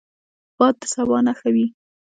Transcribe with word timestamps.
باد 0.57 0.75
د 0.81 0.83
سبا 0.93 1.17
نښه 1.25 1.49
وي 1.55 1.65